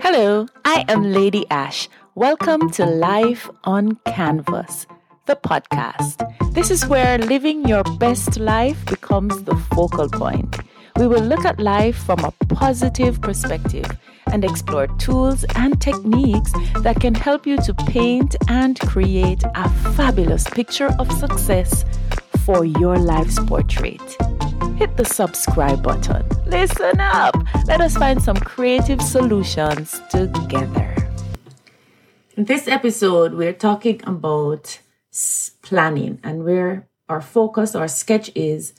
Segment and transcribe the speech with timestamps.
[0.00, 1.88] Hello, I am Lady Ash.
[2.14, 4.86] Welcome to Life on Canvas,
[5.26, 6.22] the podcast.
[6.54, 10.56] This is where living your best life becomes the focal point.
[10.96, 13.86] We will look at life from a positive perspective
[14.32, 16.52] and explore tools and techniques
[16.82, 21.84] that can help you to paint and create a fabulous picture of success
[22.44, 24.16] for your life's portrait.
[24.76, 26.24] Hit the subscribe button.
[26.46, 27.36] Listen up.
[27.66, 30.94] Let us find some creative solutions together.
[32.36, 34.80] In this episode, we're talking about
[35.62, 38.74] planning and where our focus, our sketch is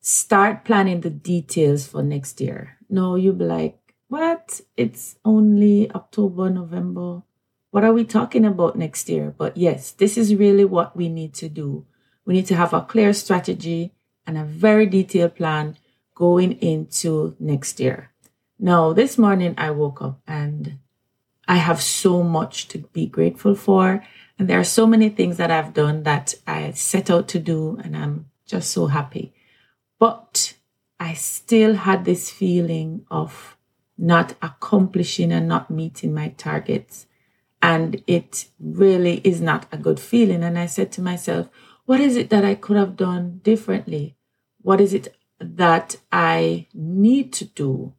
[0.00, 2.76] start planning the details for next year.
[2.88, 4.60] No, you'll be like, what?
[4.76, 7.22] It's only October, November.
[7.70, 9.32] What are we talking about next year?
[9.36, 11.86] But yes, this is really what we need to do.
[12.24, 13.94] We need to have a clear strategy
[14.26, 15.76] and a very detailed plan
[16.14, 18.10] going into next year.
[18.58, 20.78] Now, this morning I woke up and
[21.48, 24.04] I have so much to be grateful for.
[24.38, 27.78] And there are so many things that I've done that I set out to do,
[27.82, 29.34] and I'm just so happy.
[29.98, 30.54] But
[30.98, 33.56] I still had this feeling of
[33.98, 37.06] not accomplishing and not meeting my targets.
[37.60, 40.42] And it really is not a good feeling.
[40.42, 41.48] And I said to myself,
[41.84, 44.16] what is it that I could have done differently?
[44.62, 47.94] What is it that I need to do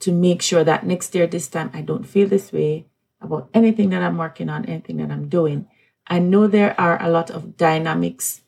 [0.00, 2.86] to make sure that next year, this time, I don't feel this way
[3.20, 5.68] about anything that I'm working on, anything that I'm doing?
[6.06, 8.42] I know there are a lot of dynamics,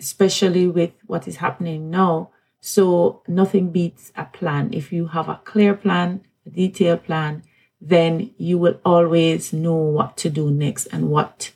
[0.00, 2.30] especially with what is happening now.
[2.60, 4.70] So nothing beats a plan.
[4.72, 7.44] If you have a clear plan, a detailed plan,
[7.80, 11.52] then you will always know what to do next and what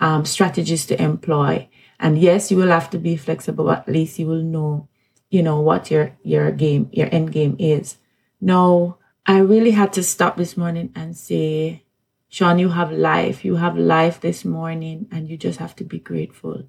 [0.00, 1.68] um, strategies to employ.
[2.00, 4.88] And yes, you will have to be flexible, but at least you will know,
[5.30, 7.96] you know, what your, your game, your end game is.
[8.40, 11.84] No, I really had to stop this morning and say,
[12.28, 13.44] Sean, you have life.
[13.44, 16.64] You have life this morning and you just have to be grateful.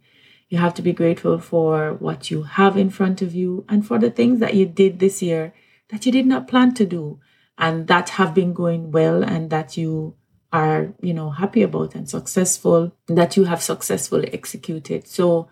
[0.50, 4.00] You have to be grateful for what you have in front of you and for
[4.00, 5.54] the things that you did this year
[5.90, 7.20] that you did not plan to do
[7.58, 10.16] and that have been going well and that you
[10.52, 15.08] are, you know, happy about and successful, that you have successfully executed.
[15.08, 15.50] So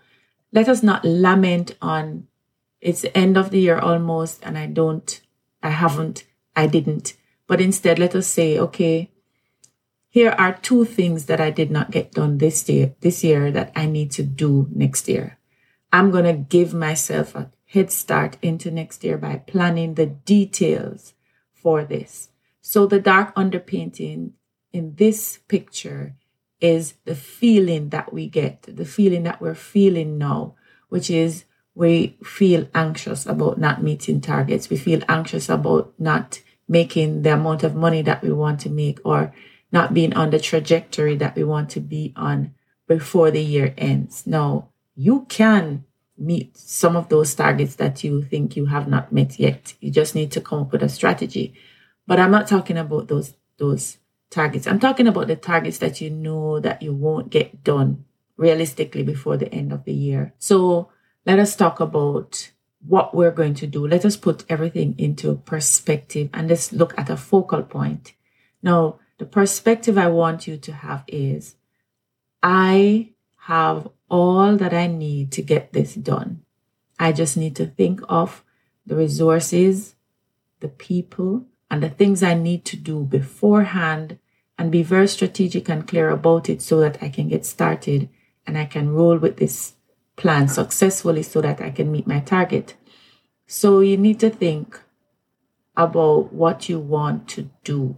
[0.52, 2.28] let us not lament on
[2.82, 5.20] it's the end of the year almost and I don't,
[5.64, 7.16] I haven't, I didn't.
[7.48, 9.12] But instead, let us say, okay,
[10.10, 13.72] here are two things that I did not get done this year, this year that
[13.76, 15.38] I need to do next year.
[15.92, 21.14] I'm going to give myself a head start into next year by planning the details
[21.54, 22.30] for this.
[22.62, 24.32] So the dark underpainting
[24.74, 26.16] in this picture
[26.60, 30.56] is the feeling that we get, the feeling that we're feeling now,
[30.90, 31.46] which is
[31.78, 34.68] we feel anxious about not meeting targets.
[34.68, 39.00] We feel anxious about not making the amount of money that we want to make
[39.06, 39.32] or
[39.72, 42.56] not being on the trajectory that we want to be on
[42.88, 44.26] before the year ends.
[44.26, 45.86] Now, you can
[46.18, 49.76] meet some of those targets that you think you have not met yet.
[49.80, 51.54] You just need to come up with a strategy.
[52.08, 53.98] But I'm not talking about those those
[54.32, 54.66] targets.
[54.66, 58.06] I'm talking about the targets that you know that you won't get done
[58.36, 60.34] realistically before the end of the year.
[60.40, 60.90] So
[61.28, 62.52] let us talk about
[62.88, 63.86] what we're going to do.
[63.86, 68.14] Let us put everything into perspective and let's look at a focal point.
[68.64, 71.56] Now, the perspective I want you to have is
[72.42, 73.10] I
[73.48, 76.44] have all that I need to get this done.
[76.98, 78.46] I just need to think of
[78.86, 79.96] the resources,
[80.62, 84.18] the people, and the things I need to do beforehand
[84.58, 88.08] and be very strategic and clear about it so that I can get started
[88.46, 89.74] and I can roll with this
[90.18, 92.76] plan successfully so that I can meet my target.
[93.46, 94.82] So you need to think
[95.78, 97.96] about what you want to do.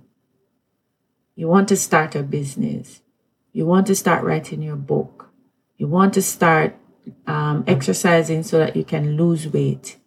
[1.35, 3.01] You want to start a business.
[3.53, 5.29] You want to start writing your book.
[5.77, 6.75] You want to start
[7.25, 9.97] um, exercising so that you can lose weight.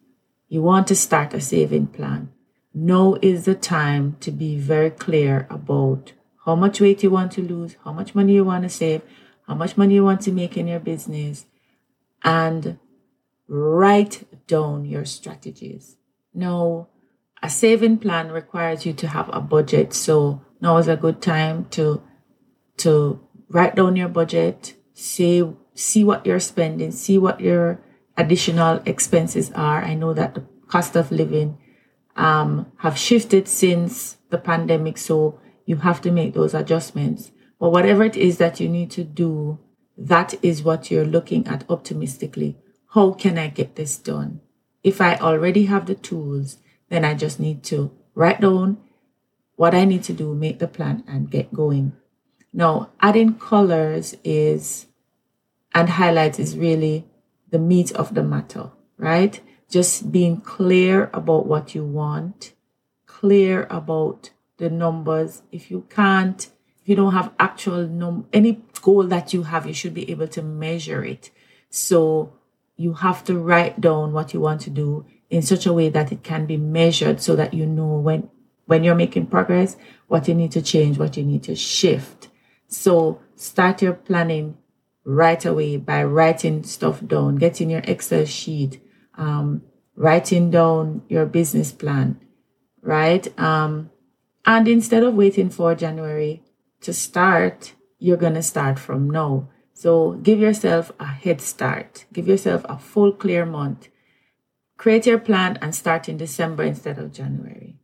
[0.47, 2.31] You want to start a saving plan.
[2.73, 6.13] Now is the time to be very clear about
[6.45, 9.01] how much weight you want to lose, how much money you want to save,
[9.47, 11.47] how much money you want to make in your business,
[12.23, 12.77] and
[13.47, 15.97] write down your strategies.
[16.33, 16.87] Now,
[17.41, 19.93] a saving plan requires you to have a budget.
[19.93, 22.01] So now is a good time to
[22.77, 25.43] to write down your budget, see
[25.75, 27.81] see what you're spending, see what your
[28.17, 29.83] additional expenses are.
[29.83, 31.57] I know that the cost of living
[32.15, 37.31] um, have shifted since the pandemic, so you have to make those adjustments.
[37.59, 39.59] But whatever it is that you need to do,
[39.97, 42.57] that is what you're looking at optimistically.
[42.93, 44.41] How can I get this done?
[44.83, 46.57] If I already have the tools,
[46.89, 48.77] then I just need to write down
[49.55, 51.93] what I need to do, make the plan and get going.
[52.51, 54.87] Now, adding colors is
[55.73, 57.07] and highlights is really
[57.49, 59.39] the meat of the matter, right?
[59.69, 62.53] Just being clear about what you want,
[63.05, 65.41] clear about the numbers.
[65.51, 66.47] If you can't,
[66.83, 70.27] if you don't have actual num any goal that you have, you should be able
[70.27, 71.31] to measure it.
[71.69, 72.33] So
[72.75, 76.11] you have to write down what you want to do in such a way that
[76.11, 78.29] it can be measured so that you know when
[78.65, 79.75] when you're making progress
[80.07, 82.29] what you need to change what you need to shift
[82.67, 84.55] so start your planning
[85.03, 88.79] right away by writing stuff down getting your excel sheet
[89.17, 89.63] um,
[89.95, 92.19] writing down your business plan
[92.81, 93.89] right um,
[94.45, 96.42] and instead of waiting for january
[96.83, 99.47] to start you're going to start from now.
[99.73, 102.05] So give yourself a head start.
[102.11, 103.87] Give yourself a full clear month.
[104.77, 107.77] Create your plan and start in december instead of january.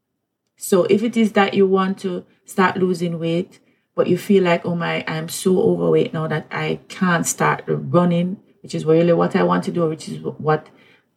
[0.57, 3.61] So if it is that you want to start losing weight,
[3.95, 8.37] but you feel like, oh my, I'm so overweight now that I can't start running,
[8.61, 10.67] which is really what I want to do, which is what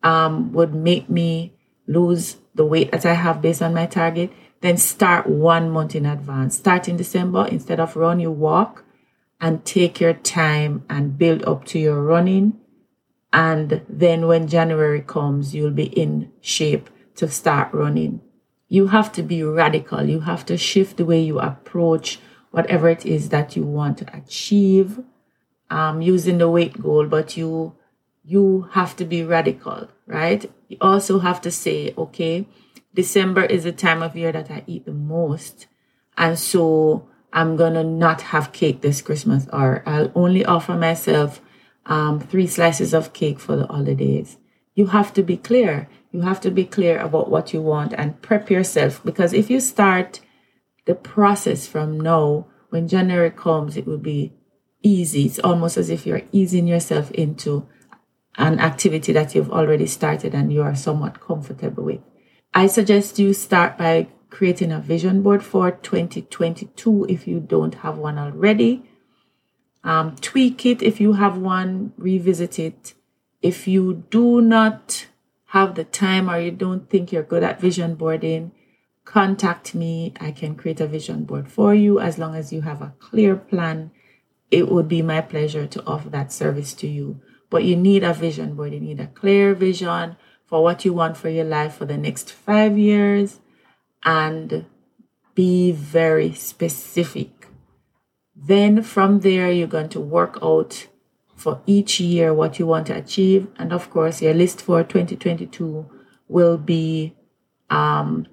[0.04, 1.54] um, would make me
[1.88, 4.30] lose the weight that I have based on my target,
[4.62, 6.56] then start one month in advance.
[6.56, 7.46] Start in December.
[7.46, 8.84] Instead of run, you walk
[9.40, 12.58] and take your time and build up to your running.
[13.32, 18.20] And then when January comes, you'll be in shape to start running
[18.72, 20.08] you have to be radical.
[20.08, 22.18] You have to shift the way you approach
[22.52, 24.98] whatever it is that you want to achieve
[25.68, 27.74] um, using the weight goal, but you
[28.24, 30.50] you have to be radical, right?
[30.68, 32.46] You also have to say, okay,
[32.94, 35.66] December is the time of year that I eat the most.
[36.16, 41.40] And so I'm gonna not have cake this Christmas, or I'll only offer myself
[41.86, 44.36] um, three slices of cake for the holidays.
[44.74, 45.88] You have to be clear.
[46.10, 49.60] You have to be clear about what you want and prep yourself because if you
[49.60, 50.20] start
[50.84, 54.32] the process from now, when January comes, it will be
[54.82, 55.24] easy.
[55.24, 57.66] It's almost as if you're easing yourself into
[58.36, 62.00] an activity that you've already started and you are somewhat comfortable with.
[62.54, 67.96] I suggest you start by creating a vision board for 2022 if you don't have
[67.96, 68.84] one already.
[69.84, 72.94] Um, tweak it if you have one, revisit it.
[73.40, 75.06] If you do not
[75.46, 78.52] have the time or you don't think you're good at vision boarding,
[79.06, 80.12] contact me.
[80.20, 83.34] I can create a vision board for you as long as you have a clear
[83.34, 83.90] plan.
[84.50, 87.22] It would be my pleasure to offer that service to you.
[87.48, 88.74] But you need a vision board.
[88.74, 90.16] You need a clear vision
[90.52, 93.40] for what you want for your life for the next five years
[94.04, 94.66] and
[95.34, 97.48] be very specific.
[98.36, 100.88] Then from there, you're going to work out
[101.34, 103.46] for each year what you want to achieve.
[103.56, 105.88] And of course, your list for 2022
[106.28, 107.16] will be
[107.70, 108.26] um,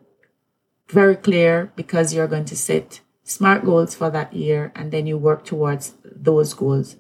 [0.90, 5.18] very clear because you're going to set smart goals for that year and then you
[5.18, 6.98] work towards those goals.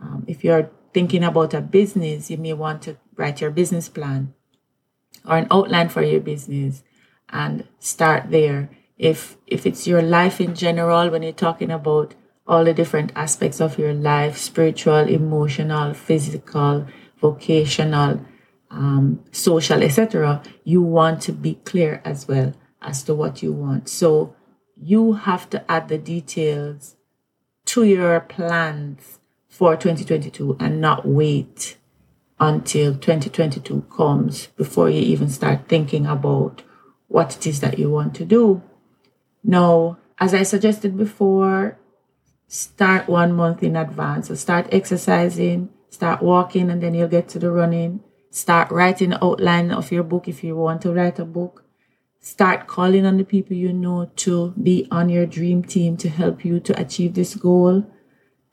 [0.00, 4.32] Um, if you're thinking about a business, you may want to write your business plan
[5.24, 6.82] or an outline for your business
[7.28, 8.70] and start there.
[8.98, 12.14] If if it's your life in general, when you're talking about
[12.46, 16.86] all the different aspects of your life spiritual, emotional, physical,
[17.20, 18.24] vocational,
[18.70, 20.42] um, social, etc.
[20.64, 23.88] You want to be clear as well as to what you want.
[23.88, 24.34] So
[24.76, 26.96] you have to add the details
[27.66, 31.76] to your plans for 2022 and not wait
[32.38, 36.62] until 2022 comes before you even start thinking about
[37.08, 38.62] what it is that you want to do.
[39.42, 41.78] Now, as I suggested before,
[42.48, 44.28] start one month in advance.
[44.28, 48.00] So start exercising, start walking, and then you'll get to the running.
[48.30, 51.64] Start writing outline of your book if you want to write a book.
[52.20, 56.44] Start calling on the people you know to be on your dream team to help
[56.44, 57.86] you to achieve this goal.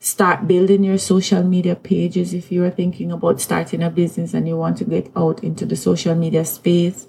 [0.04, 4.46] Start building your social media pages if you are thinking about starting a business and
[4.46, 7.06] you want to get out into the social media space.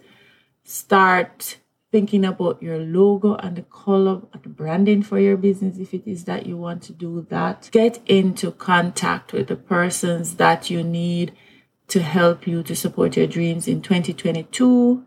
[0.63, 1.57] Start
[1.91, 6.03] thinking about your logo and the color and the branding for your business if it
[6.09, 7.67] is that you want to do that.
[7.73, 11.33] Get into contact with the persons that you need
[11.89, 15.03] to help you to support your dreams in 2022.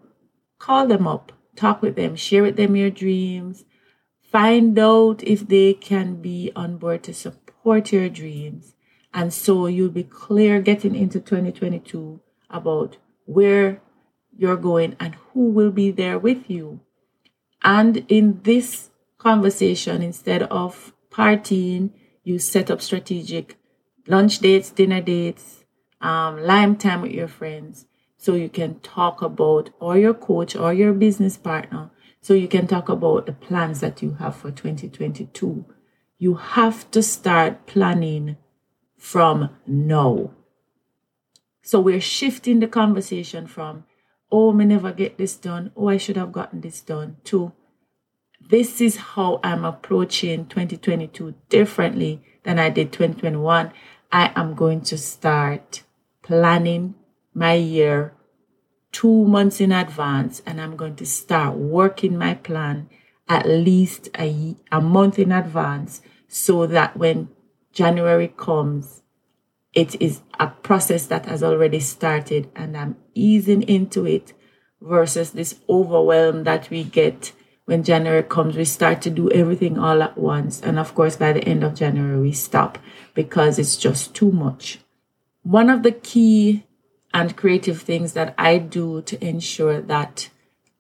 [0.59, 3.65] Call them up, talk with them, share with them your dreams.
[4.31, 8.75] Find out if they can be on board to support your dreams.
[9.13, 12.21] And so you'll be clear getting into 2022
[12.51, 13.81] about where
[14.37, 16.81] you're going and who will be there with you.
[17.63, 21.91] And in this conversation, instead of partying,
[22.23, 23.57] you set up strategic
[24.07, 25.65] lunch dates, dinner dates,
[26.01, 30.73] um, lime time with your friends so you can talk about, or your coach or
[30.73, 35.65] your business partner, So you can talk about the plans that you have for 2022.
[36.19, 38.37] You have to start planning
[38.97, 40.33] from now.
[41.63, 43.85] So we're shifting the conversation from,
[44.33, 47.53] oh, me never get this done, oh, I should have gotten this done, to
[48.41, 53.73] this is how I'm approaching 2022 differently than I did 2021.
[54.11, 55.83] I am going to start
[56.23, 56.95] planning
[57.35, 58.15] my year
[58.91, 62.89] two months in advance and I'm going to start working my plan
[63.29, 67.29] at least a, a month in advance so that when
[67.73, 69.03] January comes,
[69.73, 74.33] it is a process that has already started and I'm easing into it
[74.81, 77.33] versus this overwhelm that we get
[77.65, 78.57] when January comes.
[78.57, 80.61] We start to do everything all at once.
[80.61, 82.79] And of course, by the end of January, we stop
[83.15, 84.79] because it's just too much.
[85.43, 86.65] One of the key
[87.13, 90.31] and creative things that I do to ensure that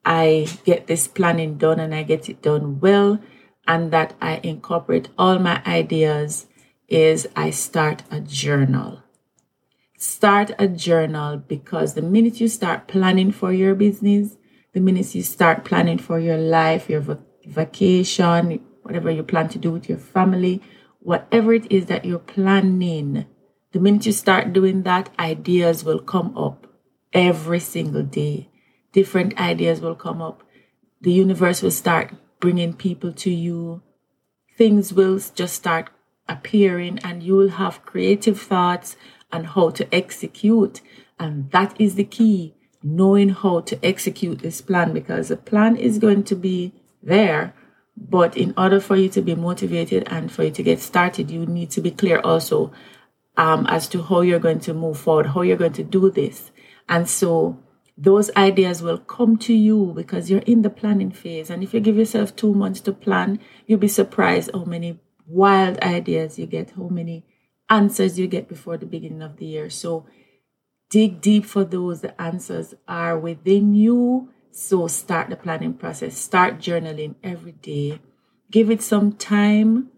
[0.08, 3.20] I get this planning done and I get it done well
[3.66, 6.46] and that I incorporate all my ideas
[6.88, 9.02] is I start a journal.
[9.98, 14.38] Start a journal because the minute you start planning for your business,
[14.72, 17.04] the minute you start planning for your life, your
[17.44, 20.62] vacation, whatever you plan to do with your family,
[21.00, 23.26] whatever it is that you're planning,
[23.72, 26.66] the minute you start doing that, ideas will come up
[27.12, 28.48] every single day.
[28.92, 30.42] Different ideas will come up.
[31.00, 33.82] The universe will start bringing people to you.
[34.56, 35.90] Things will just start
[36.28, 38.96] appearing, and you will have creative thoughts
[39.32, 40.80] on how to execute.
[41.18, 45.98] And that is the key knowing how to execute this plan because the plan is
[45.98, 47.54] going to be there.
[47.96, 51.46] But in order for you to be motivated and for you to get started, you
[51.46, 52.72] need to be clear also
[53.36, 56.52] um, as to how you're going to move forward, how you're going to do this.
[56.88, 57.58] And so
[58.00, 61.50] those ideas will come to you because you're in the planning phase.
[61.50, 65.78] And if you give yourself two months to plan, you'll be surprised how many wild
[65.80, 67.24] ideas you get, how many
[67.68, 69.68] answers you get before the beginning of the year.
[69.68, 70.06] So
[70.90, 72.00] dig deep for those.
[72.00, 74.30] The answers are within you.
[74.52, 78.00] So start the planning process, start journaling every day.
[78.50, 79.90] Give it some time.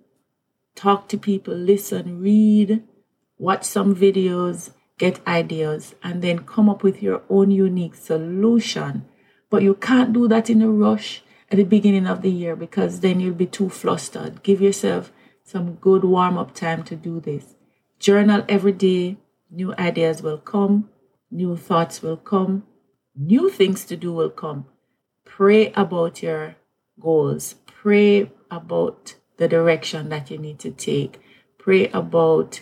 [0.74, 2.82] Talk to people, listen, read,
[3.36, 9.06] watch some videos, get ideas, and then come up with your own unique solution.
[9.48, 13.00] But you can't do that in a rush at the beginning of the year because
[13.00, 14.42] then you'll be too flustered.
[14.42, 15.10] Give yourself
[15.42, 17.56] some good warm up time to do this.
[17.98, 19.16] Journal every day.
[19.52, 20.90] New ideas will come,
[21.28, 22.62] new thoughts will come,
[23.16, 24.66] new things to do will come.
[25.24, 26.54] Pray about your
[27.00, 31.18] goals, pray about the direction that you need to take,
[31.58, 32.60] pray about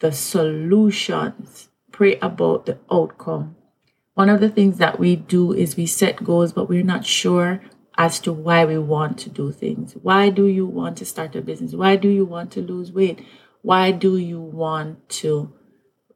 [0.00, 3.56] the solutions, pray about the outcome.
[4.12, 7.62] One of the things that we do is we set goals, but we're not sure
[7.96, 9.94] as to why we want to do things.
[10.02, 11.74] Why do you want to start a business?
[11.74, 13.24] Why do you want to lose weight?
[13.62, 15.54] Why do you want to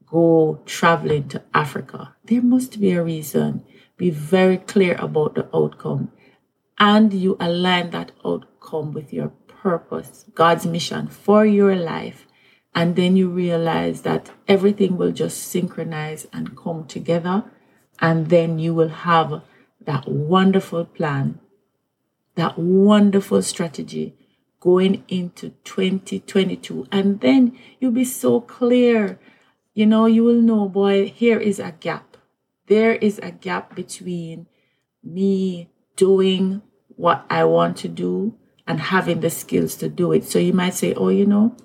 [0.06, 2.14] go traveling to Africa?
[2.24, 3.64] There must be a reason.
[3.96, 6.12] Be very clear about the outcome
[6.78, 9.28] and you align that outcome with your
[9.62, 12.26] purpose, God's mission for your life
[12.74, 17.44] and then you realize that everything will just synchronize and come together.
[17.98, 19.42] And then you will have
[19.84, 21.40] that wonderful plan,
[22.36, 24.14] that wonderful strategy
[24.60, 26.86] going into 2022.
[26.92, 29.18] And then you'll be so clear.
[29.74, 32.16] You know, you will know, boy, here is a gap.
[32.66, 34.46] There is a gap between
[35.02, 38.36] me doing what I want to do
[38.66, 40.24] and having the skills to do it.
[40.24, 41.56] So you might say, oh, you know,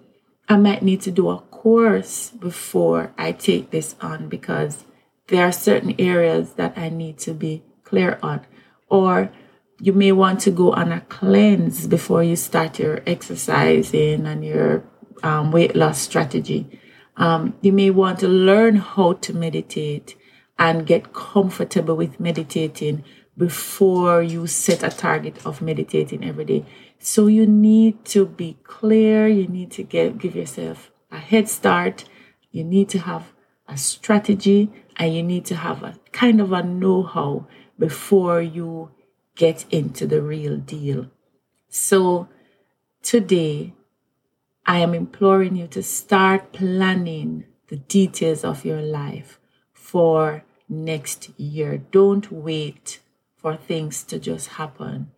[0.48, 4.84] I might need to do a course before I take this on because
[5.28, 8.46] there are certain areas that I need to be clear on.
[8.90, 9.32] Or
[9.80, 14.84] you may want to go on a cleanse before you start your exercising and your
[15.24, 16.80] um, weight loss strategy.
[17.18, 20.16] Um, you may want to learn how to meditate
[20.60, 23.04] and get comfortable with meditating
[23.38, 26.66] before you set a target of meditating every day.
[27.06, 32.06] So you need to be clear, you need to get give yourself a head start,
[32.50, 33.32] you need to have
[33.68, 37.46] a strategy and you need to have a kind of a know-how
[37.78, 38.90] before you
[39.36, 41.12] get into the real deal.
[41.70, 42.28] So
[43.04, 43.76] today
[44.66, 49.40] I am imploring you to start planning the details of your life
[49.74, 51.78] for next year.
[51.78, 53.00] Don't wait
[53.36, 55.12] for things to just happen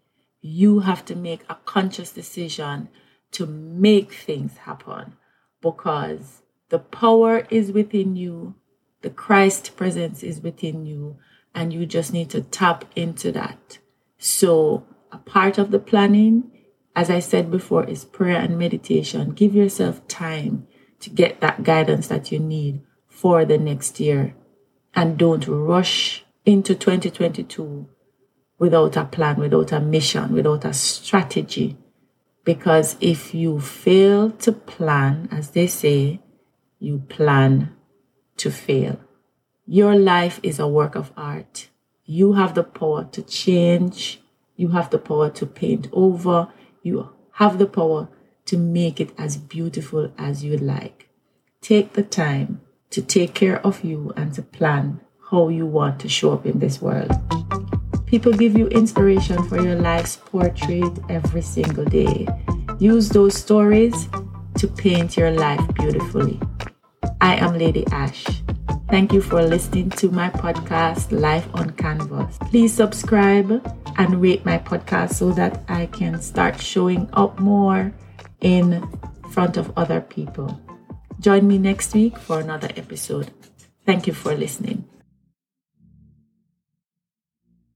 [0.48, 2.90] you have to make a conscious decision
[3.32, 5.14] to make things happen
[5.62, 8.56] because the power is within you,
[9.02, 11.18] the Christ presence is within you,
[11.54, 13.80] and you just need to tap into that.
[14.18, 16.52] So a part of the planning,
[16.96, 19.32] as I said before, is prayer and meditation.
[19.32, 20.68] Give yourself time
[21.00, 24.36] to get that guidance that you need for the next year.
[24.94, 27.88] And don't rush into 2022
[28.60, 31.78] without a plan, without a mission, without a strategy.
[32.44, 36.22] Because if you fail to plan, as they say,
[36.80, 37.76] you plan
[38.38, 39.00] to fail.
[39.66, 41.68] Your life is a work of art.
[42.06, 44.22] You have the power to change.
[44.56, 46.48] You have the power to paint over.
[46.84, 48.08] You have the power
[48.46, 51.10] to make it as beautiful as you like.
[51.62, 52.62] Take the time
[52.92, 56.60] to take care of you and to plan how you want to show up in
[56.60, 57.12] this world.
[58.08, 62.26] People give you inspiration for your life's portrait every single day.
[62.80, 64.08] Use those stories
[64.56, 66.40] to paint your life beautifully.
[67.20, 68.26] I am Lady Ash.
[68.90, 72.38] Thank you for listening to my podcast, Life on Canvas.
[72.50, 73.52] Please subscribe
[73.98, 77.94] and rate my podcast so that I can start showing up more
[78.40, 78.88] in
[79.32, 80.62] front of other people.
[81.20, 83.32] Join me next week for another episode.
[83.86, 84.86] Thank you for listening.